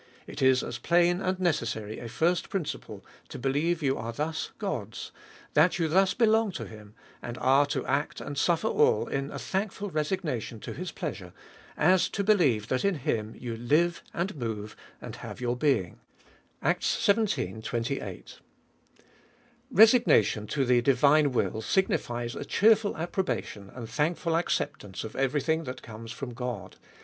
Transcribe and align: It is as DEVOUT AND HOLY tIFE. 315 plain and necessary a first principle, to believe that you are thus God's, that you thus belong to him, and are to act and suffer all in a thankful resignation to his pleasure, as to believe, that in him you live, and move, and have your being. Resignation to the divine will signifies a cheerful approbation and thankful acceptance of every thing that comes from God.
It 0.25 0.41
is 0.41 0.63
as 0.63 0.79
DEVOUT 0.79 0.79
AND 0.79 0.79
HOLY 0.79 0.79
tIFE. 0.79 1.19
315 1.19 1.19
plain 1.19 1.29
and 1.29 1.39
necessary 1.39 1.99
a 1.99 2.09
first 2.09 2.49
principle, 2.49 3.05
to 3.29 3.37
believe 3.37 3.79
that 3.81 3.85
you 3.85 3.97
are 3.99 4.11
thus 4.11 4.49
God's, 4.57 5.11
that 5.53 5.77
you 5.77 5.87
thus 5.87 6.15
belong 6.15 6.51
to 6.53 6.65
him, 6.65 6.95
and 7.21 7.37
are 7.37 7.67
to 7.67 7.85
act 7.85 8.19
and 8.19 8.35
suffer 8.35 8.67
all 8.67 9.07
in 9.07 9.29
a 9.29 9.37
thankful 9.37 9.91
resignation 9.91 10.59
to 10.61 10.73
his 10.73 10.91
pleasure, 10.91 11.33
as 11.77 12.09
to 12.09 12.23
believe, 12.23 12.67
that 12.69 12.83
in 12.83 12.95
him 12.95 13.35
you 13.37 13.55
live, 13.55 14.01
and 14.11 14.35
move, 14.35 14.75
and 14.99 15.17
have 15.17 15.39
your 15.39 15.55
being. 15.55 15.99
Resignation 16.63 17.61
to 20.47 20.65
the 20.65 20.81
divine 20.81 21.31
will 21.31 21.61
signifies 21.61 22.33
a 22.35 22.43
cheerful 22.43 22.97
approbation 22.97 23.69
and 23.75 23.87
thankful 23.87 24.35
acceptance 24.35 25.03
of 25.03 25.15
every 25.15 25.41
thing 25.41 25.65
that 25.65 25.83
comes 25.83 26.11
from 26.11 26.33
God. 26.33 26.77